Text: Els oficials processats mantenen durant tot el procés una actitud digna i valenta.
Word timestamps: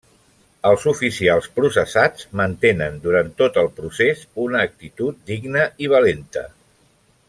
Els 0.69 0.85
oficials 0.91 1.49
processats 1.59 2.25
mantenen 2.41 2.99
durant 3.05 3.31
tot 3.43 3.61
el 3.65 3.71
procés 3.81 4.27
una 4.49 4.67
actitud 4.69 5.25
digna 5.33 5.71
i 5.87 5.95
valenta. 5.97 6.49